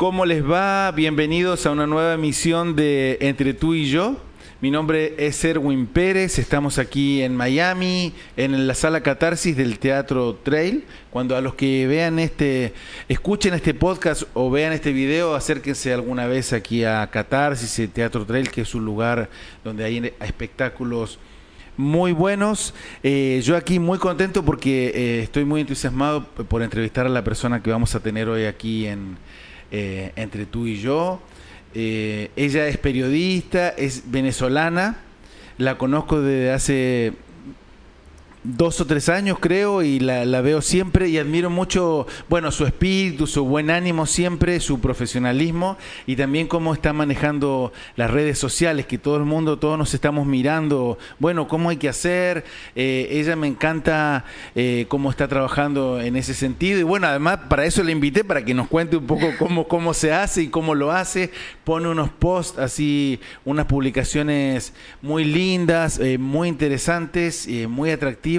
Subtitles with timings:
[0.00, 0.90] ¿Cómo les va?
[0.92, 4.16] Bienvenidos a una nueva emisión de Entre tú y yo.
[4.62, 10.36] Mi nombre es Erwin Pérez, estamos aquí en Miami, en la sala Catarsis del Teatro
[10.42, 10.86] Trail.
[11.10, 12.72] Cuando a los que vean este,
[13.10, 18.24] escuchen este podcast o vean este video, acérquense alguna vez aquí a Catarsis, el Teatro
[18.24, 19.28] Trail, que es un lugar
[19.62, 21.18] donde hay espectáculos
[21.76, 22.72] muy buenos.
[23.02, 27.62] Eh, yo aquí muy contento porque eh, estoy muy entusiasmado por entrevistar a la persona
[27.62, 29.18] que vamos a tener hoy aquí en
[29.70, 31.20] eh, Entre tú y yo.
[31.74, 34.96] ella es periodista, es venezolana,
[35.58, 37.12] la conozco desde hace
[38.42, 43.26] dos o tres años creo y la, veo siempre y admiro mucho, bueno, su espíritu,
[43.26, 45.76] su buen ánimo siempre, su profesionalismo
[46.06, 50.26] y también cómo está manejando las redes sociales, que todo el mundo, todos nos estamos
[50.26, 52.44] mirando, bueno, cómo hay que hacer.
[52.74, 57.66] Eh, ella me encanta eh, cómo está trabajando en ese sentido y bueno, además para
[57.66, 60.74] eso la invité, para que nos cuente un poco cómo, cómo se hace y cómo
[60.74, 61.30] lo hace.
[61.64, 68.29] Pone unos posts así, unas publicaciones muy lindas, eh, muy interesantes, muy atractivas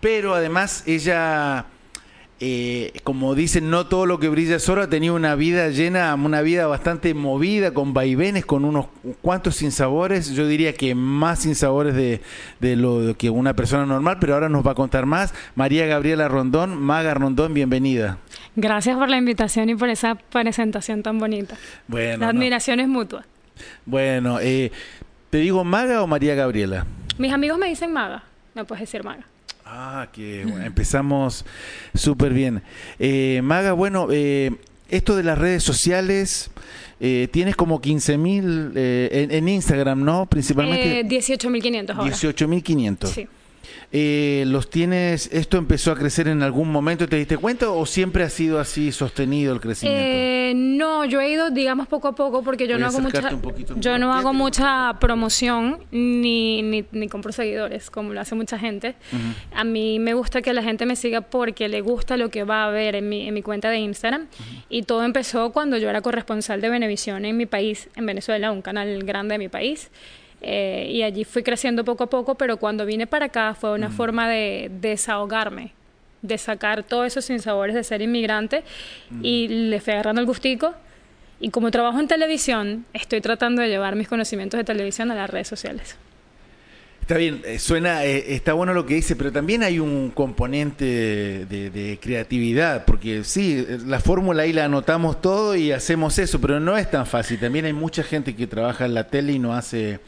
[0.00, 1.66] pero además ella,
[2.40, 6.14] eh, como dicen, no todo lo que brilla es oro, ha tenido una vida llena,
[6.14, 8.86] una vida bastante movida, con vaivenes, con unos
[9.22, 12.20] cuantos sinsabores, yo diría que más sinsabores de,
[12.60, 15.34] de lo que una persona normal, pero ahora nos va a contar más.
[15.56, 18.18] María Gabriela Rondón, Maga Rondón, bienvenida.
[18.54, 21.56] Gracias por la invitación y por esa presentación tan bonita.
[21.88, 23.24] Bueno, la admiración es mutua.
[23.84, 24.70] Bueno, eh,
[25.30, 26.86] ¿te digo Maga o María Gabriela?
[27.18, 28.27] Mis amigos me dicen Maga
[28.58, 29.24] me puedes decir Maga.
[29.64, 31.44] Ah, que empezamos
[31.94, 32.62] súper bien.
[32.98, 34.50] Eh, Maga, bueno, eh,
[34.88, 36.50] esto de las redes sociales,
[37.00, 40.26] eh, tienes como 15 mil en, en, Instagram, ¿no?
[40.26, 41.04] Principalmente.
[41.04, 42.10] 18.500 ahora.
[42.10, 43.06] 18.500.
[43.08, 43.28] Sí
[43.90, 48.22] eh, los tienes, ¿esto empezó a crecer en algún momento, te diste cuenta o siempre
[48.22, 50.02] ha sido así sostenido el crecimiento?
[50.04, 53.30] Eh, no, yo he ido, digamos, poco a poco porque yo no hago mucha,
[53.76, 58.94] yo no hago mucha promoción ni, ni, ni, compro seguidores como lo hace mucha gente.
[59.54, 62.64] A mí me gusta que la gente me siga porque le gusta lo que va
[62.64, 64.26] a ver en mi, en mi cuenta de Instagram
[64.68, 68.62] y todo empezó cuando yo era corresponsal de Venevisión en mi país, en Venezuela, un
[68.62, 69.90] canal grande de mi país.
[70.40, 73.90] Eh, y allí fui creciendo poco a poco, pero cuando vine para acá fue una
[73.90, 75.72] forma de, desahogarme,
[76.22, 78.62] de sacar todos esos sinsabores de ser inmigrante
[79.22, 80.74] y le fui agarrando el gustico.
[81.40, 85.30] Y como trabajo en televisión, estoy tratando de llevar mis conocimientos de televisión a las
[85.30, 85.96] redes sociales.
[87.00, 90.84] Está bien, eh, suena, eh, está bueno lo que dice, pero también hay un componente
[90.84, 96.60] de, de creatividad, porque sí, la fórmula ahí la anotamos todo y hacemos eso, pero
[96.60, 97.38] no es tan fácil.
[97.38, 100.00] También hay mucha gente que trabaja en la tele y no hace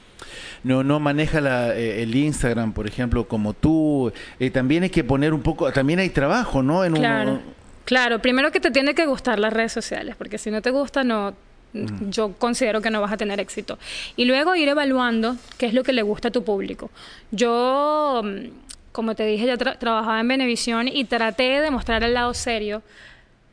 [0.62, 4.12] no, no maneja la, eh, el Instagram, por ejemplo, como tú.
[4.38, 6.84] Eh, también hay que poner un poco, también hay trabajo, ¿no?
[6.84, 7.41] En claro,
[7.84, 8.20] claro.
[8.20, 11.34] Primero que te tiene que gustar las redes sociales, porque si no te gusta, no,
[11.72, 13.78] yo considero que no vas a tener éxito.
[14.16, 16.91] Y luego ir evaluando qué es lo que le gusta a tu público.
[17.31, 18.48] Yo, mm,
[18.92, 22.82] como te dije, ya trabajaba en Venevisión y traté de mostrar el lado serio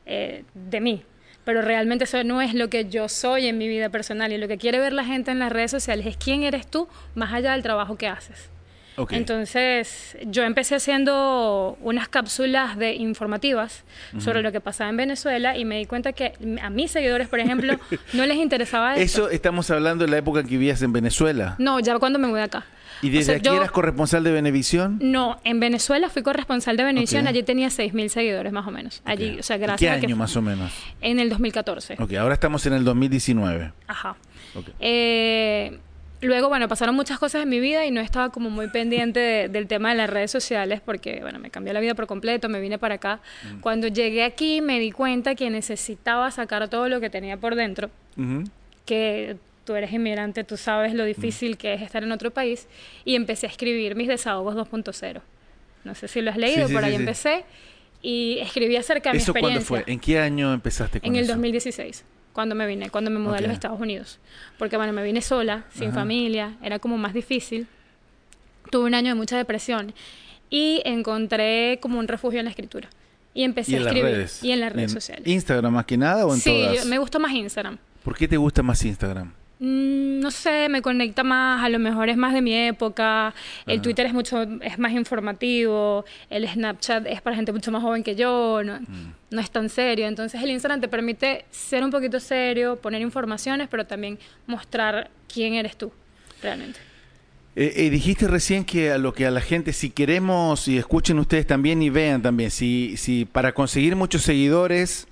[0.05, 1.03] eh, de mí
[1.47, 4.50] pero realmente eso no es lo que yo soy en mi vida personal y lo
[4.50, 7.53] que quiere ver la gente en las redes sociales es quién eres tú más allá
[7.53, 8.50] del trabajo que haces.
[9.12, 13.85] Entonces, yo empecé haciendo unas cápsulas de informativas
[14.18, 17.40] sobre lo que pasaba en Venezuela y me di cuenta que a mis seguidores, por
[17.40, 17.79] ejemplo,
[18.14, 19.28] no les interesaba eso.
[19.28, 21.56] Eso estamos hablando de la época en que vivías en Venezuela.
[21.59, 22.66] No, ya cuando me mudé acá.
[23.02, 25.00] ¿Y desde aquí eras corresponsal de Venevisión?
[25.02, 29.02] No, en Venezuela fui corresponsal de Venevisión, allí tenía 6.000 seguidores más o menos.
[29.06, 30.72] Allí, o sea, gracias ¿Qué año más o menos?
[31.02, 31.97] En el 2014.
[32.00, 33.74] Ok, ahora estamos en el 2019.
[33.88, 34.16] Ajá.
[34.80, 35.80] Eh,
[36.22, 39.68] luego, bueno, pasaron muchas cosas en mi vida y no estaba como muy pendiente del
[39.68, 42.78] tema de las redes sociales porque, bueno, me cambió la vida por completo, me vine
[42.78, 43.19] para acá.
[43.44, 43.59] Mm.
[43.59, 47.90] Cuando llegué aquí me di cuenta que necesitaba sacar todo lo que tenía por dentro,
[48.85, 52.67] que tú eres inmigrante, tú sabes lo difícil que es estar en otro país,
[53.03, 55.22] y empecé a escribir mis desahogos 2.0.
[55.83, 57.43] No sé si lo has leído, por ahí empecé,
[58.02, 59.59] y escribí acerca de mi experiencia.
[59.59, 59.93] ¿Eso cuándo fue?
[59.93, 63.41] ¿En qué año empezaste con En el 2016, cuando me vine, cuando me mudé a
[63.41, 64.19] los Estados Unidos.
[64.58, 67.67] Porque, bueno, me vine sola, sin familia, era como más difícil.
[68.72, 69.93] Tuve un año de mucha depresión
[70.49, 72.90] y encontré como un refugio en la escritura.
[73.34, 74.28] Y empecé a escribir.
[74.41, 75.28] Y en las redes sociales.
[75.28, 76.84] ¿Instagram más que nada o en todas?
[76.84, 77.78] Sí, me gusta más Instagram.
[78.03, 79.34] ¿Por qué te gusta más Instagram?
[79.59, 83.34] Mm, no sé, me conecta más, a lo mejor es más de mi época,
[83.66, 88.04] el Twitter es mucho, es más informativo, el Snapchat es para gente mucho más joven
[88.04, 89.14] que yo, no, mm.
[89.32, 93.68] no es tan serio, entonces el Instagram te permite ser un poquito serio, poner informaciones,
[93.68, 95.92] pero también mostrar quién eres tú,
[96.44, 96.80] realmente.
[97.56, 101.18] Eh, eh, dijiste recién que a lo que a la gente, si queremos, y escuchen
[101.18, 105.08] ustedes también y vean también, si, si para conseguir muchos seguidores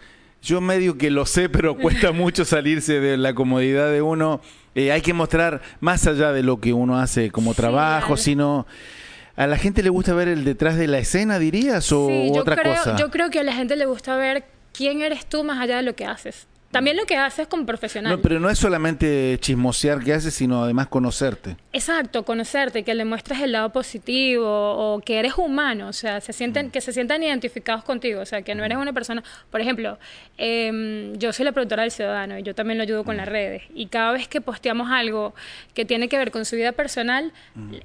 [0.45, 4.41] Yo medio que lo sé, pero cuesta mucho salirse de la comodidad de uno.
[4.75, 8.65] Eh, hay que mostrar más allá de lo que uno hace como trabajo, sino...
[9.37, 12.95] ¿A la gente le gusta ver el detrás de la escena, dirías, o otra cosa?
[12.95, 15.83] Yo creo que a la gente le gusta ver quién eres tú más allá de
[15.83, 16.47] lo que haces.
[16.75, 18.11] También lo que haces como profesional.
[18.11, 21.55] No, pero no es solamente chismosear que haces, sino además conocerte.
[21.71, 26.33] Exacto, conocerte, que le muestres el lado positivo o que eres humano, o sea, se
[26.33, 26.71] sienten, mm.
[26.71, 28.81] que se sientan identificados contigo, o sea, que no eres mm.
[28.81, 29.97] una persona, por ejemplo,
[30.37, 33.19] em, yo soy la productora del Ciudadano y yo también lo ayudo con mm.
[33.19, 35.33] las redes y cada vez que posteamos algo
[35.73, 37.31] que tiene que ver con su vida personal,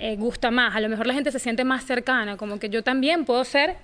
[0.00, 2.82] eh, gusta más, a lo mejor la gente se siente más cercana, como que yo
[2.82, 3.76] también puedo ser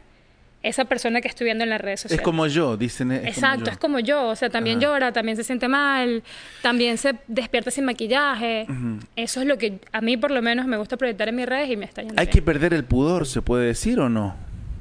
[0.69, 2.21] esa persona que estoy viendo en las redes sociales.
[2.21, 3.13] Es como yo, dicen.
[3.13, 4.29] Exacto, es como yo.
[4.29, 6.23] O sea, también llora, también se siente mal,
[6.63, 8.67] también se despierta sin maquillaje.
[9.15, 11.71] Eso es lo que a mí por lo menos me gusta proyectar en mis redes
[11.71, 14.37] y me está yendo ¿Hay que perder el pudor, se puede decir o no?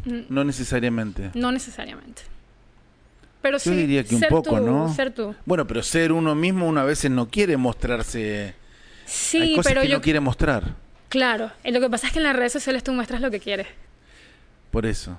[0.05, 0.21] Mm.
[0.29, 1.31] No necesariamente.
[1.33, 2.23] No necesariamente.
[3.41, 4.91] Pero yo diría que un poco, ¿no?
[4.93, 5.35] Ser tú.
[5.45, 8.55] Bueno, pero ser uno mismo uno a veces no quiere mostrarse.
[9.05, 10.73] Sí, Hay cosas pero que yo no quiere mostrar.
[11.09, 13.67] Claro, lo que pasa es que en las redes sociales tú muestras lo que quieres.
[14.71, 15.17] Por eso.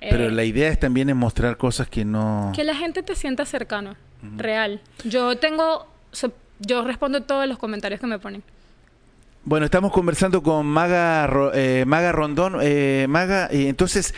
[0.00, 2.52] Pero eh, la idea es también es mostrar cosas que no...
[2.54, 3.96] Que la gente te sienta cercano,
[4.36, 4.80] real.
[5.04, 5.86] Yo tengo...
[6.60, 8.42] yo respondo todos los comentarios que me ponen.
[9.44, 12.58] Bueno, estamos conversando con Maga, eh, Maga Rondón.
[12.60, 14.14] Eh, Maga, entonces,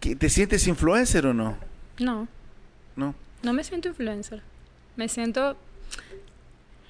[0.00, 1.56] ¿te sientes influencer o no?
[1.98, 2.28] No.
[2.96, 3.14] ¿No?
[3.42, 4.42] No me siento influencer.
[4.96, 5.56] Me siento...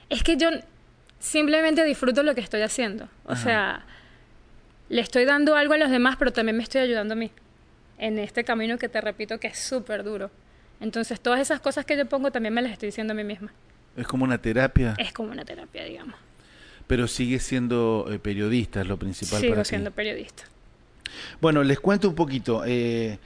[0.08, 0.48] Es que yo
[1.20, 3.08] simplemente disfruto lo que estoy haciendo.
[3.24, 3.84] O sea,
[4.88, 7.30] le estoy dando algo a los demás, pero también me estoy ayudando a mí
[8.00, 10.31] en este camino que te repito que es súper duro.
[10.81, 13.52] Entonces todas esas cosas que yo pongo también me las estoy diciendo a mí misma.
[13.97, 14.94] Es como una terapia.
[14.99, 16.17] Es como una terapia, digamos.
[16.87, 20.44] Pero sigue siendo eh, periodista, es lo principal Sigo siendo periodista.
[21.41, 22.62] Bueno, les cuento un poquito.
[22.67, 23.19] Eh,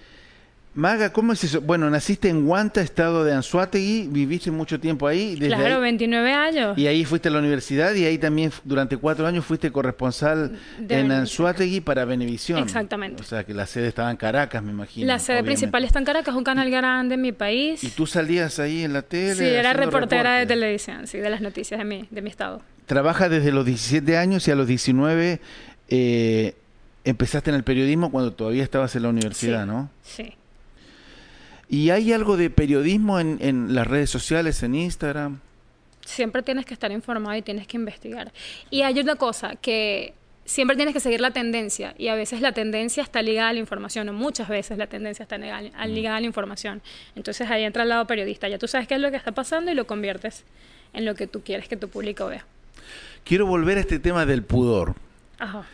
[0.77, 1.61] Maga, ¿cómo es eso?
[1.61, 5.37] Bueno, naciste en Huanta, estado de Anzuategui, viviste mucho tiempo ahí.
[5.37, 6.77] Desde claro, 29 años.
[6.77, 11.13] Y ahí fuiste a la universidad y ahí también durante cuatro años fuiste corresponsal en
[11.13, 12.59] Anzuategui para Venevisión.
[12.59, 13.23] Exactamente.
[13.23, 15.07] O sea, que la sede estaba en Caracas, me imagino.
[15.07, 17.85] La sede principal está en Caracas, un canal grande en mi país.
[17.85, 19.37] ¿Y tú salías ahí en la tele?
[19.37, 22.63] Sí, era reportera de televisión, sí, de las noticias de mi, de mi estado.
[22.87, 25.41] Trabajas desde los 17 años y a los 19
[25.89, 26.55] eh,
[27.05, 29.89] empezaste en el periodismo cuando todavía estabas en la universidad, ¿no?
[30.03, 30.35] Sí.
[31.69, 35.41] ¿Y hay algo de periodismo en, en las redes sociales, en Instagram?
[36.05, 38.33] Siempre tienes que estar informado y tienes que investigar.
[38.71, 40.15] Y hay una cosa que
[40.45, 43.59] siempre tienes que seguir la tendencia y a veces la tendencia está ligada a la
[43.59, 45.89] información o muchas veces la tendencia está mm.
[45.89, 46.83] ligada a la información.
[47.17, 48.49] Entonces ahí entra el lado periodista.
[48.49, 50.45] Ya tú sabes qué es lo que está pasando y lo conviertes
[50.93, 52.45] en lo que tú quieres que tu público vea.
[53.25, 54.95] Quiero volver a este tema del pudor.
[55.39, 55.67] Ajá.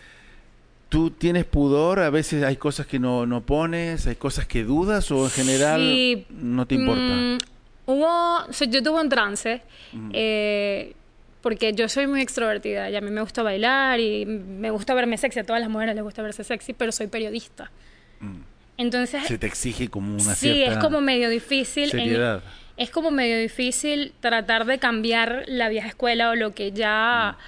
[0.91, 2.01] ¿Tú tienes pudor?
[2.01, 6.27] A veces hay cosas que no, no pones, hay cosas que dudas o en general
[6.31, 7.01] no te importa.
[7.01, 7.39] Mm,
[7.87, 10.11] hubo, yo tuve un trance mm.
[10.13, 10.95] eh,
[11.43, 15.17] porque yo soy muy extrovertida y a mí me gusta bailar y me gusta verme
[15.17, 17.71] sexy, a todas las mujeres les gusta verse sexy, pero soy periodista.
[18.19, 18.41] Mm.
[18.79, 19.25] Entonces...
[19.29, 21.89] Se te exige como una sí, es como medio difícil.
[21.89, 22.43] Seriedad.
[22.77, 27.39] es como medio difícil tratar de cambiar la vieja escuela o lo que ya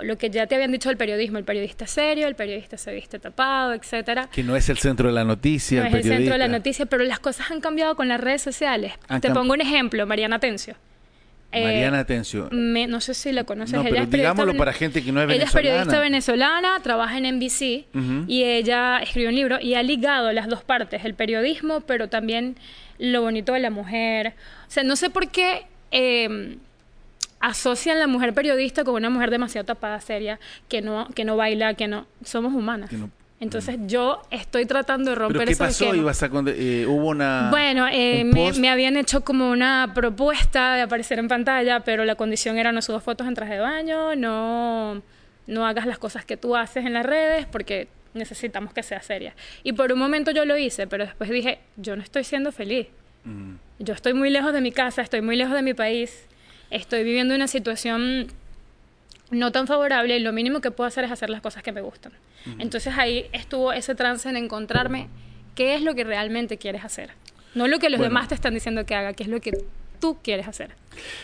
[0.00, 3.18] lo que ya te habían dicho del periodismo, el periodista serio, el periodista se viste
[3.18, 4.28] tapado, etcétera.
[4.32, 5.82] Que no es el centro de la noticia.
[5.82, 8.42] No es el centro de la noticia, pero las cosas han cambiado con las redes
[8.42, 8.94] sociales.
[9.20, 10.76] te pongo un ejemplo, Mariana Tencio.
[11.54, 12.48] Eh, Mariana Tencio.
[12.50, 13.74] no sé si la conoces.
[13.74, 15.34] No, pero digámoslo para gente que no es venezolana.
[15.34, 17.84] Ella es periodista venezolana, trabaja en NBC
[18.26, 22.56] y ella escribió un libro y ha ligado las dos partes, el periodismo, pero también
[22.98, 24.34] lo bonito de la mujer.
[24.66, 25.66] O sea, no sé por qué...
[25.90, 26.56] Eh,
[27.42, 31.74] asocian la mujer periodista con una mujer demasiado tapada, seria, que no, que no baila,
[31.74, 32.06] que no...
[32.24, 32.90] Somos humanas.
[33.40, 35.92] Entonces yo estoy tratando de romper ¿Pero qué pasó?
[35.92, 37.48] ¿Ibas a eh, ¿Hubo una...?
[37.50, 42.58] Bueno, eh, me, habían hecho como una propuesta de aparecer en pantalla, pero la condición
[42.58, 45.02] era no subas fotos en traje de baño, no,
[45.48, 49.34] no hagas las cosas que tú haces en las redes, porque necesitamos que sea seria.
[49.64, 52.86] Y por un momento yo lo hice, pero después dije, yo no estoy siendo feliz.
[53.80, 56.28] Yo estoy muy lejos de mi casa, estoy muy lejos de mi país
[56.72, 58.28] estoy viviendo una situación
[59.30, 61.80] no tan favorable y lo mínimo que puedo hacer es hacer las cosas que me
[61.80, 62.12] gustan.
[62.58, 65.08] Entonces ahí estuvo ese trance en encontrarme
[65.54, 67.10] qué es lo que realmente quieres hacer.
[67.54, 69.52] No lo que los demás te están diciendo que haga, qué es lo que
[70.00, 70.70] tú quieres hacer.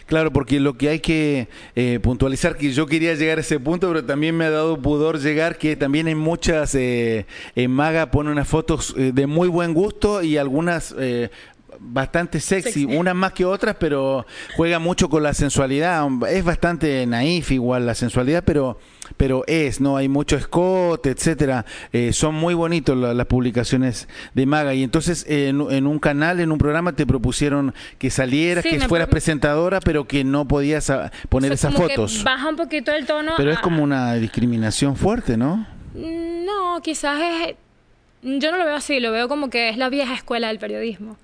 [0.07, 3.89] Claro, porque lo que hay que eh, puntualizar, que yo quería llegar a ese punto,
[3.89, 7.27] pero también me ha dado pudor llegar, que también en muchas, eh,
[7.57, 10.95] en Maga pone unas fotos eh, de muy buen gusto y algunas
[11.81, 16.07] bastante sexy, unas más que otras, pero juega mucho con la sensualidad.
[16.29, 18.79] Es bastante naif igual la sensualidad, pero
[19.17, 19.97] pero es, ¿no?
[19.97, 21.65] Hay mucho escote, etcétera.
[21.93, 24.75] Eh, son muy bonitos las publicaciones de Maga.
[24.75, 29.81] Y entonces en, un canal, en un programa, te propusieron que salieras, que fueras presentadora,
[29.81, 32.23] pero que no podías ah, poner esas fotos.
[32.23, 33.33] baja un poquito el tono.
[33.37, 35.67] Pero es como una discriminación fuerte, ¿no?
[35.95, 37.57] No, quizás es
[38.23, 41.17] yo no lo veo así, lo veo como que es la vieja escuela del periodismo.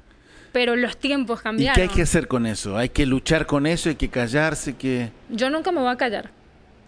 [0.55, 1.73] Pero los tiempos cambiaron.
[1.73, 2.77] ¿Y qué hay que hacer con eso?
[2.77, 3.89] ¿Hay que luchar con eso?
[3.89, 4.77] ¿Hay que callarse?
[4.77, 6.31] que Yo nunca me voy a callar.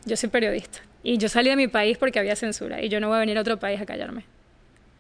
[0.04, 0.78] Yo soy periodista.
[1.02, 2.80] Y yo salí de mi país porque había censura.
[2.80, 4.24] Y yo no voy a venir a otro país a callarme.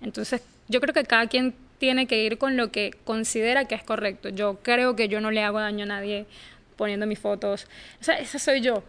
[0.00, 3.84] Entonces, yo creo que cada quien tiene que ir con lo que considera que es
[3.84, 4.30] correcto.
[4.30, 6.26] Yo creo que yo no le hago daño a nadie
[6.74, 7.68] poniendo mis fotos.
[8.00, 8.82] O sea, esa soy yo.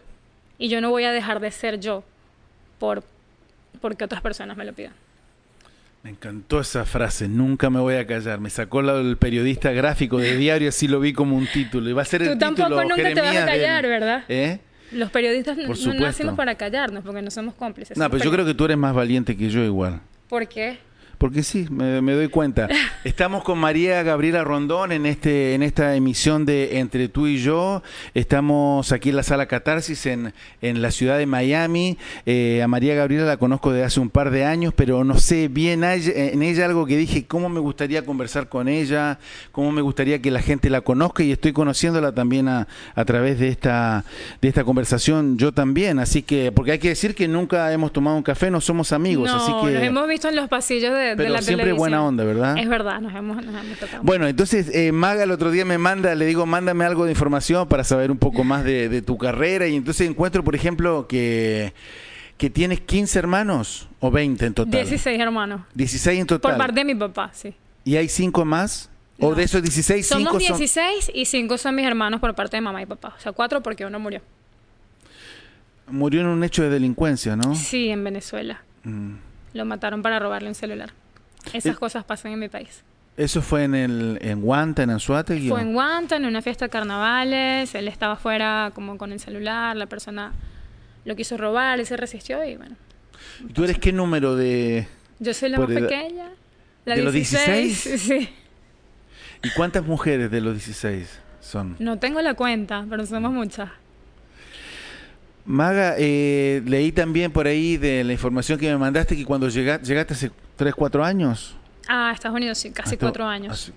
[0.58, 2.02] Y yo no voy a dejar de ser yo
[2.80, 3.04] por
[3.80, 4.94] porque otras personas me lo pidan.
[6.02, 8.40] Me encantó esa frase, nunca me voy a callar.
[8.40, 11.90] Me sacó el periodista gráfico de diario, así lo vi como un título.
[11.90, 14.24] Y va a ser Tú tampoco nunca te vas a callar, ¿verdad?
[14.28, 14.60] ¿Eh?
[14.92, 17.98] Los periodistas no nacimos para callarnos, porque no somos cómplices.
[17.98, 20.00] No, pero yo creo que tú eres más valiente que yo igual.
[20.28, 20.78] ¿Por qué?
[21.18, 22.68] Porque sí, me, doy cuenta.
[23.04, 27.82] Estamos con María Gabriela Rondón en este en esta emisión de Entre tú y yo.
[28.14, 30.32] Estamos aquí en la sala Catarsis en,
[30.62, 31.98] en la ciudad de Miami.
[32.24, 35.48] Eh, a María Gabriela la conozco desde hace un par de años, pero no sé
[35.48, 39.18] bien en ella algo que dije, cómo me gustaría conversar con ella,
[39.50, 43.40] cómo me gustaría que la gente la conozca y estoy conociéndola también a, a través
[43.40, 44.04] de esta,
[44.40, 45.98] de esta conversación yo también.
[45.98, 49.30] Así que, porque hay que decir que nunca hemos tomado un café, no somos amigos.
[49.30, 49.72] así que...
[49.72, 52.58] nos hemos visto en los pasillos de pero siempre buena onda, ¿verdad?
[52.58, 53.36] Es verdad, nos hemos,
[53.78, 54.02] tocado.
[54.02, 57.68] Bueno, entonces eh, Maga el otro día me manda, le digo, mándame algo de información
[57.68, 61.72] para saber un poco más de, tu carrera y entonces encuentro, por ejemplo, que
[62.36, 64.70] que tienes 15 hermanos o 20 en total.
[64.70, 65.62] 16 hermanos.
[65.74, 66.52] 16 en total.
[66.52, 67.52] Por parte de mi papá, sí.
[67.84, 68.88] ¿Y hay 5 más?
[69.20, 72.60] ¿O de esos 16, 5 Somos 16 y 5 son mis hermanos por parte de
[72.60, 73.14] mamá y papá.
[73.18, 74.20] O sea, 4 porque uno murió.
[75.88, 77.54] Murió en un hecho de delincuencia, ¿no?
[77.54, 78.62] Sí, en Venezuela.
[78.84, 79.14] Mm.
[79.52, 80.90] Lo mataron para robarle un celular.
[81.52, 82.82] Esas cosas pasan en mi país.
[83.16, 85.48] ¿Eso fue en el en Guanta, en Anzuategui?
[85.48, 87.74] Fue en Guanta, en una fiesta de carnavales.
[87.74, 89.76] Él estaba afuera como con el celular.
[89.76, 90.32] La persona
[91.04, 92.76] lo quiso robar, él se resistió y bueno.
[93.48, 94.86] ¿Y tú eres qué número de...?
[95.18, 96.26] Yo soy la más pequeña.
[96.84, 97.94] La ¿De los 16?
[97.98, 98.28] Sí.
[99.42, 101.76] ¿Y cuántas mujeres de los 16 son?
[101.78, 103.70] No tengo la cuenta, pero somos muchas.
[105.48, 109.86] Maga, eh, leí también por ahí de la información que me mandaste que cuando llegaste,
[109.86, 111.56] llegaste hace 3, 4 años.
[111.88, 113.72] Ah, Estados Unidos, sí, casi 4 años.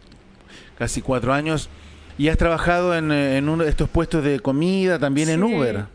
[0.78, 1.70] Casi 4 años.
[2.18, 5.86] ¿Y has trabajado en, en, uno de estos puestos de comida, también en Uber?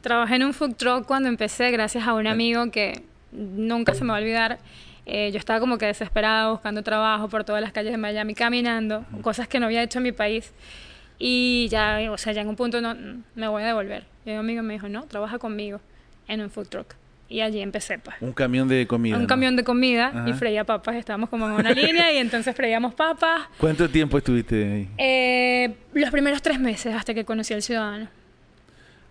[0.00, 2.30] Trabajé en un food truck cuando empecé, gracias a un eh.
[2.30, 4.58] amigo que nunca se me va a olvidar.
[5.06, 9.04] Eh, yo estaba como que desesperada buscando trabajo por todas las calles de Miami, caminando,
[9.22, 10.52] cosas que no había hecho en mi país.
[11.20, 12.96] Y ya, o sea, ya en un punto no,
[13.36, 14.04] me voy a devolver.
[14.24, 15.80] Y un amigo me dijo, no, trabaja conmigo
[16.28, 16.94] en un food truck.
[17.30, 18.16] Y allí empecé, pues.
[18.20, 19.16] Un camión de comida.
[19.16, 20.96] Un camión de comida y freía papas.
[20.96, 23.42] Estábamos como en una línea y entonces freíamos papas.
[23.56, 24.88] ¿Cuánto tiempo estuviste ahí?
[24.98, 28.08] Eh, los primeros tres meses hasta que conocí al ciudadano.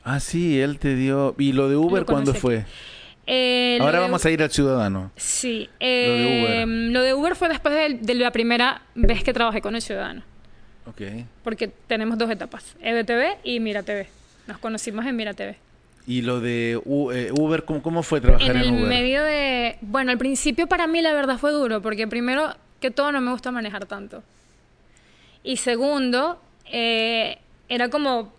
[0.04, 1.34] Ah, sí, él te dio...
[1.38, 2.66] ¿Y lo de Uber cuándo fue?
[3.26, 5.12] Eh, Ahora vamos a ir al ciudadano.
[5.16, 5.70] Sí.
[5.80, 6.56] lo, de Uber.
[6.58, 9.82] Em, lo de Uber fue después de, de, la primera vez que trabajé con el
[9.82, 10.24] ciudadano.
[10.88, 11.02] Ok.
[11.44, 14.08] Porque tenemos dos etapas, EBTV y Mira TV.
[14.50, 15.58] Nos conocimos en Mira TV.
[16.08, 19.78] ¿Y lo de eh, Uber, ¿cómo, fue trabajar en, en el medio de...
[19.82, 23.30] Bueno, al principio para mí la verdad fue duro, porque primero que todo no me
[23.30, 24.24] gusta manejar tanto.
[25.44, 27.38] Y segundo, eh,
[27.68, 28.34] era como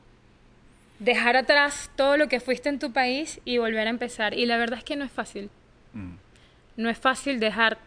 [0.99, 4.35] dejar atrás todo lo que fuiste en tu país y volver a empezar.
[4.35, 5.49] Y la verdad es que no es fácil.
[5.93, 6.15] Mm.
[6.77, 7.79] No es fácil dejar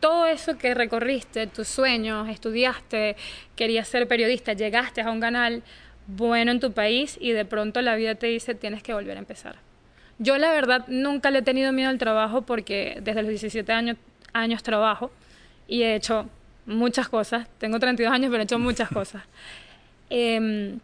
[0.00, 3.14] todo eso que recorriste, tus sueños, estudiaste,
[3.54, 5.62] querías ser periodista, llegaste a un canal
[6.08, 9.20] bueno en tu país y de pronto la vida te dice tienes que volver a
[9.20, 9.56] empezar.
[10.18, 13.96] Yo la verdad nunca le he tenido miedo al trabajo porque desde los 17 años,
[14.32, 15.12] años trabajo
[15.68, 16.26] y he hecho
[16.66, 17.46] muchas cosas.
[17.58, 19.22] Tengo 32 años pero he hecho muchas cosas.
[20.10, 20.80] Em,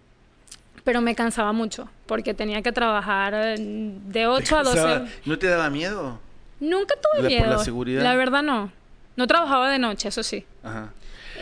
[0.84, 4.62] pero me cansaba mucho porque tenía que trabajar de 8 a
[5.02, 5.12] 12.
[5.24, 6.20] ¿No te daba miedo?
[6.60, 7.46] Nunca tuve miedo.
[7.50, 8.02] la seguridad?
[8.02, 8.70] La verdad no.
[9.16, 10.44] No trabajaba de noche, eso sí.
[10.62, 10.92] Ajá.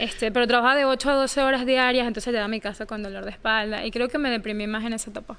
[0.02, 3.04] Este, pero trabajaba de 8 a 12 horas diarias, entonces llegaba a mi casa con
[3.04, 5.37] dolor de espalda y creo que me deprimí más en esa etapa.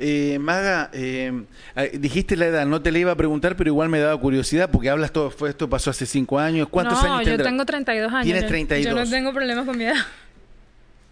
[0.00, 1.44] Eh, Maga, eh,
[1.76, 4.68] ah, dijiste la edad, no te la iba a preguntar, pero igual me daba curiosidad
[4.72, 6.68] porque hablas todo, fue, esto pasó hace 5 años.
[6.68, 7.38] ¿Cuántos años tendrás?
[7.38, 8.24] yo tengo 32 años.
[8.24, 8.92] Tienes 32.
[8.92, 10.04] Yo no tengo problemas con mi edad.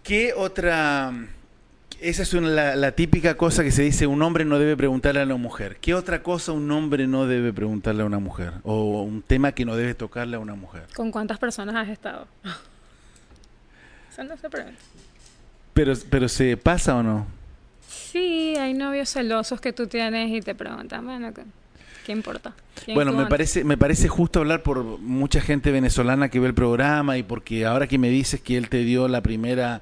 [0.03, 1.13] ¿Qué otra
[2.01, 5.37] esa es la, típica cosa que se dice, un hombre no debe preguntarle a una
[5.37, 5.77] mujer.
[5.79, 8.53] ¿Qué otra cosa un hombre no debe preguntarle a una mujer?
[8.63, 10.87] O un tema que no debe tocarle a una mujer.
[10.95, 12.27] ¿Con cuántas personas has estado?
[14.11, 14.79] Eso no se pregunta.
[15.73, 17.27] Pero, pero ¿se pasa o no?
[17.87, 21.31] Sí, hay novios celosos que tú tienes y te preguntan, bueno,
[22.05, 22.53] ¿qué, importa?
[22.93, 27.17] Bueno, me parece, me parece justo hablar por mucha gente venezolana que ve el programa
[27.17, 29.81] y porque ahora que me dices que él te dio la primera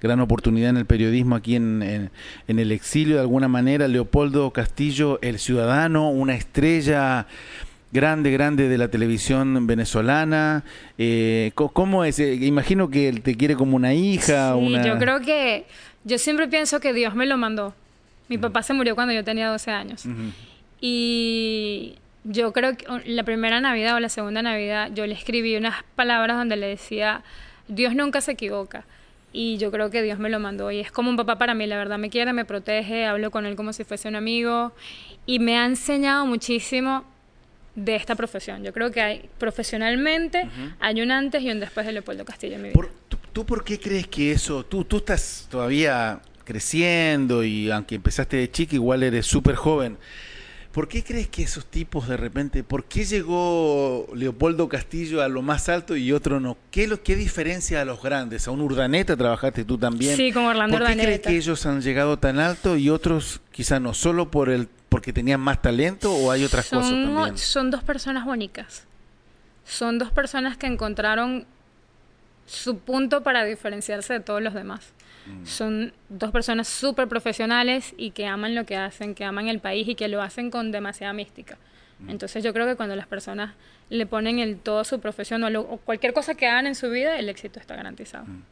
[0.00, 2.10] gran oportunidad en el periodismo aquí en,
[2.46, 7.26] en, el exilio, de alguna manera, Leopoldo Castillo, el ciudadano, una estrella
[7.90, 10.64] grande, grande de la televisión venezolana.
[10.98, 12.18] Eh, ¿Cómo es?
[12.18, 14.54] Eh, imagino que él te quiere como una hija.
[14.54, 15.64] Sí, yo creo que
[16.04, 17.74] yo siempre pienso que Dios me lo mandó.
[18.28, 20.04] Mi papá se murió cuando yo tenía 12 años.
[20.80, 25.82] Y yo creo que la primera Navidad o la segunda Navidad yo le escribí unas
[25.94, 27.22] palabras donde le decía,
[27.68, 28.84] Dios nunca se equivoca.
[29.32, 30.70] Y yo creo que Dios me lo mandó.
[30.70, 33.46] Y es como un papá para mí, la verdad me quiere, me protege, hablo con
[33.46, 34.72] él como si fuese un amigo.
[35.26, 37.04] Y me ha enseñado muchísimo
[37.74, 38.64] de esta profesión.
[38.64, 40.48] Yo creo que hay profesionalmente
[40.80, 42.88] hay un antes y un después de Leopoldo Castillo en mi vida.
[43.32, 48.50] ¿tú, por qué crees que eso, tú, tú estás todavía creciendo y aunque empezaste de
[48.50, 49.96] chica igual eres súper joven,
[50.78, 55.42] ¿Por qué crees que esos tipos de repente, por qué llegó Leopoldo Castillo a lo
[55.42, 56.56] más alto y otro no?
[56.70, 58.46] ¿Qué, lo, qué diferencia a los grandes?
[58.46, 60.16] A un Urdaneta trabajaste tú también.
[60.16, 63.80] Sí, como Orlando ¿Por qué crees que ellos han llegado tan alto y otros quizá
[63.80, 67.36] no solo por el porque tenían más talento o hay otras cosas también?
[67.36, 68.84] Son dos personas bonitas.
[69.64, 71.44] Son dos personas que encontraron
[72.46, 74.92] su punto para diferenciarse de todos los demás.
[75.28, 75.46] Mm.
[75.46, 79.88] Son dos personas súper profesionales y que aman lo que hacen, que aman el país
[79.88, 81.58] y que lo hacen con demasiada mística.
[82.00, 82.10] Mm.
[82.10, 83.54] Entonces yo creo que cuando las personas
[83.90, 87.18] le ponen el todo a su profesión o, cualquier cosa que hagan en su vida,
[87.18, 88.24] el éxito está garantizado.
[88.26, 88.42] Mm.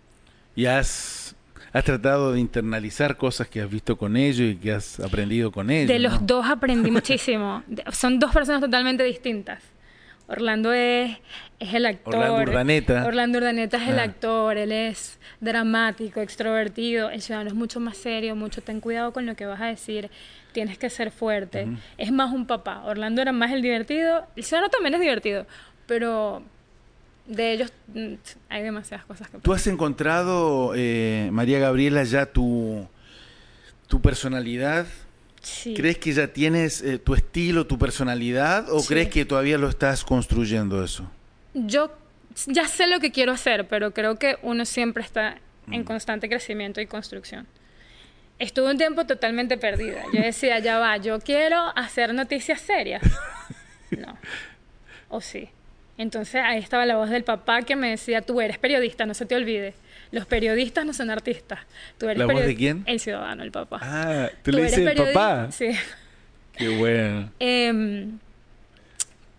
[0.57, 1.35] ¿Y has,
[1.73, 5.71] has tratado de internalizar cosas que has visto con ellos y que has aprendido con
[5.71, 5.89] ellos?
[5.89, 7.63] De los dos aprendí muchísimo.
[7.93, 9.63] Son dos personas totalmente distintas.
[10.29, 11.17] Orlando es,
[11.61, 12.17] es el actor.
[12.17, 13.07] Orlando Urdaneta.
[13.07, 14.05] Orlando Urdaneta es el ah.
[14.05, 17.11] actor, él es dramático, extrovertido.
[17.11, 20.11] El ciudadano es mucho más serio, mucho ten cuidado con lo que vas a decir,
[20.53, 21.69] tienes que ser fuerte.
[21.97, 22.83] Es más un papá.
[22.85, 24.27] Orlando era más el divertido.
[24.35, 25.47] El ciudadano también es divertido,
[25.87, 26.43] pero
[27.27, 28.15] de ellos mm,
[28.49, 29.39] hay demasiadas cosas que...
[29.39, 32.87] ¿Tú has encontrado, eh, María Gabriela, ya tu,
[33.87, 34.87] tu personalidad?
[35.77, 40.05] ¿Crees que ya tienes eh, tu estilo, tu personalidad o crees que todavía lo estás
[40.05, 41.11] construyendo eso?
[41.55, 41.97] Yo
[42.47, 45.39] ya sé lo que quiero hacer, pero creo que uno siempre está
[45.71, 45.85] en mm.
[45.85, 47.47] constante crecimiento y construcción.
[48.39, 50.05] Estuve un tiempo totalmente perdida.
[50.13, 53.03] Yo decía, ya va, yo quiero hacer noticias serias.
[53.89, 54.19] No.
[55.09, 55.49] O sí.
[55.97, 59.27] Entonces ahí estaba la voz del papá que me decía, tú eres periodista, no se
[59.27, 59.75] te olvide.
[60.11, 61.61] Los periodistas no son artistas.
[62.01, 62.85] ¿La voz de quién?
[62.87, 63.81] El ciudadano, el papá.
[63.83, 65.51] Ah, ¿tú, le dices el papá?
[65.51, 65.71] Sí.
[66.57, 67.31] Qué bueno.
[67.39, 68.19] Em,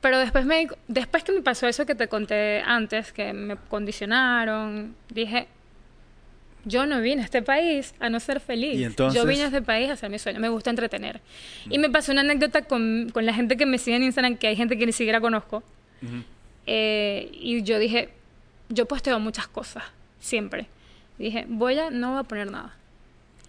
[0.02, 4.96] pero después, me, después que me pasó eso que te conté antes, que me condicionaron,
[5.10, 5.48] dije,
[6.66, 8.96] yo no vine a este país a no ser feliz.
[8.96, 10.40] Yo vine a este país a hacer mi sueño.
[10.40, 11.22] Me gusta entretener.
[11.70, 14.48] Y me pasó una anécdota con, con, la gente que me sigue en Instagram, que
[14.48, 15.64] hay gente que ni siquiera conozco.
[16.66, 18.10] Eh, y yo dije,
[18.70, 19.84] yo posteo muchas cosas
[20.20, 20.68] siempre.
[21.18, 22.76] dije, voy a, no voy a poner nada.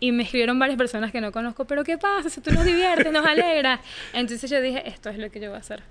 [0.01, 2.31] Y me escribieron varias personas que no conozco, pero ¿qué pasa?
[2.31, 3.81] Si tú nos diviertes, nos alegra
[4.13, 5.83] Entonces yo dije, esto es lo que yo voy a hacer.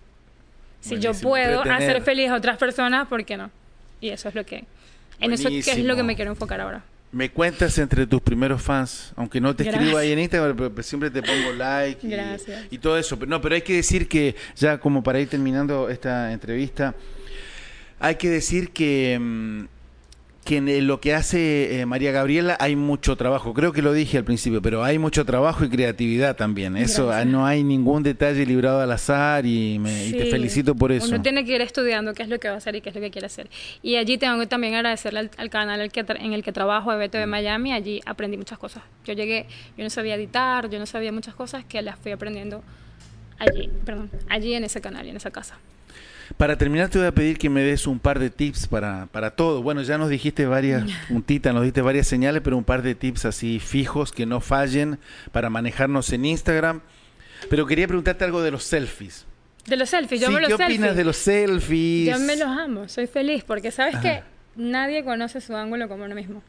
[0.79, 3.51] Si yo puedo hacer feliz a otras personas, ¿por qué no?
[3.99, 4.63] Y eso es lo que,
[5.19, 6.83] en eso que es lo que me quiero enfocar ahora.
[7.11, 11.09] Me cuentas entre tus primeros fans, aunque no te escribo ahí en Instagram, pero, siempre
[11.09, 13.17] te pongo like y, y, todo eso.
[13.27, 16.93] No, pero hay que decir que ya como para ir terminando esta entrevista,
[17.99, 19.65] hay que decir que mm,
[20.47, 23.53] que en lo que hace eh, María Gabriela hay mucho trabajo.
[23.53, 26.77] Creo que lo dije al principio, pero hay mucho trabajo y creatividad también.
[26.77, 29.77] Eso ah, no hay ningún detalle librado al azar y,
[30.09, 31.09] te felicito por eso.
[31.09, 32.95] Uno tiene que ir estudiando qué es lo que va a hacer y qué es
[32.95, 33.49] lo que quiere hacer.
[33.83, 37.29] Y allí tengo que también agradecerle al, canal en el que trabajo, Beto de mm.
[37.29, 37.73] Miami.
[37.73, 38.83] Allí aprendí muchas cosas.
[39.03, 42.63] Yo llegué, yo no sabía editar, yo no sabía muchas cosas que las fui aprendiendo
[43.37, 45.57] allí, perdón, allí en ese canal y en esa casa.
[46.35, 49.31] Para terminar te voy a pedir que me des un par de tips para, para
[49.31, 49.61] todo.
[49.63, 53.25] Bueno, ya nos dijiste varias puntitas, nos diste varias señales, pero un par de tips
[53.25, 54.99] así fijos que no fallen
[55.31, 56.81] para manejarnos en Instagram.
[57.49, 59.25] Pero quería preguntarte algo de los selfies.
[59.65, 62.09] De los selfies, yo me los ¿Qué opinas de los selfies?
[62.09, 64.23] Yo me los amo, soy feliz, porque sabes que
[64.55, 66.41] nadie conoce su ángulo como uno mismo.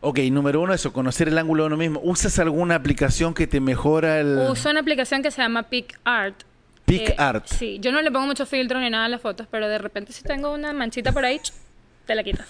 [0.00, 2.00] Ok, número uno, eso, conocer el ángulo de uno mismo.
[2.02, 4.48] ¿Usas alguna aplicación que te mejora el...?
[4.50, 6.42] Uso una aplicación que se llama PicArt.
[6.88, 7.46] Eh, art.
[7.46, 10.12] Sí, yo no le pongo mucho filtro ni nada a las fotos, pero de repente
[10.12, 11.40] si tengo una manchita por ahí,
[12.06, 12.48] te la quitas.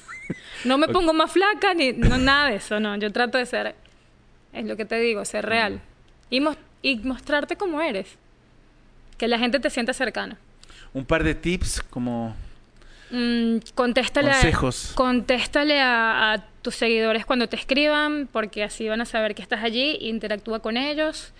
[0.64, 2.96] No me pongo más flaca ni nada de eso, no.
[2.96, 3.74] Yo trato de ser,
[4.52, 5.80] es lo que te digo, ser real.
[6.30, 6.42] Y,
[6.82, 8.16] y mostrarte como eres.
[9.18, 10.38] Que la gente te sienta cercana.
[10.92, 12.34] Un par de tips como
[13.12, 14.92] Mm, contéstale Consejos.
[14.92, 19.62] A, contéstale a, tus seguidores cuando te escriban, porque así van a saber que estás
[19.62, 21.32] allí, interactúa con ellos,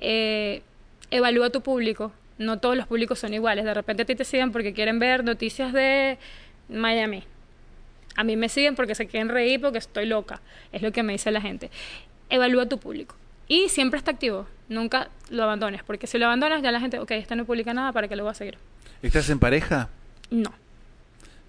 [0.00, 0.62] eh,
[1.10, 2.12] evalúa tu público.
[2.38, 3.64] No todos los públicos son iguales.
[3.64, 6.18] De repente a ti te siguen porque quieren ver noticias de
[6.68, 7.24] Miami.
[8.16, 10.40] A mí me siguen porque se quieren reír porque estoy loca.
[10.72, 11.70] Es lo que me dice la gente.
[12.30, 13.14] Evalúa tu público.
[13.48, 14.46] Y siempre está activo.
[14.68, 15.82] Nunca lo abandones.
[15.82, 18.24] Porque si lo abandonas, ya la gente, ok, este no publica nada, ¿para qué lo
[18.24, 18.58] voy a seguir?
[19.02, 19.88] ¿Estás en pareja?
[20.30, 20.52] No.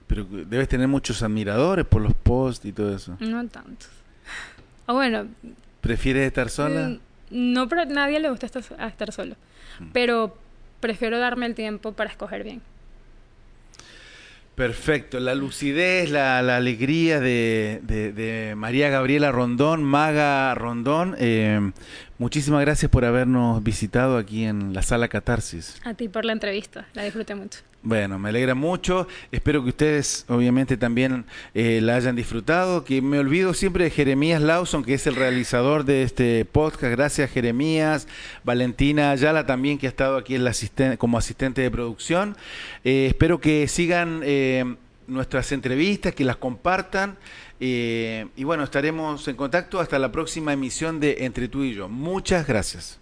[0.08, 3.18] Pero debes tener muchos admiradores por los posts y todo eso.
[3.20, 3.90] No tantos.
[4.86, 5.28] O bueno.
[5.82, 6.90] ¿Prefieres estar sola?
[6.90, 7.00] Mm,
[7.32, 9.36] no, pero a nadie le gusta estar, estar solo.
[9.80, 9.90] Mm.
[9.94, 10.38] Pero
[10.80, 12.62] prefiero darme el tiempo para escoger bien.
[14.58, 21.16] Perfecto, la lucidez, la, alegría de, María Gabriela Rondón, Maga Rondón.
[21.20, 21.72] Eh,
[22.18, 25.80] muchísimas gracias por habernos visitado aquí en la sala Catarsis.
[25.84, 27.60] A ti por la entrevista, la disfruté mucho.
[27.88, 29.08] Bueno, me alegra mucho.
[29.32, 31.24] Espero que ustedes, obviamente, también
[31.54, 32.84] eh, la hayan disfrutado.
[32.84, 36.92] Que me olvido siempre de Jeremías Lawson, que es el realizador de este podcast.
[36.92, 38.10] Gracias, Jeremías.
[38.44, 40.36] Valentina Ayala también, que ha estado aquí
[40.98, 42.36] como asistente de producción.
[42.84, 44.76] Eh, espero que sigan eh,
[45.08, 47.16] nuestras entrevistas, que las compartan.
[47.58, 51.88] y bueno, estaremos en contacto hasta la próxima emisión de Entre tú y yo.
[51.88, 53.00] Muchas gracias.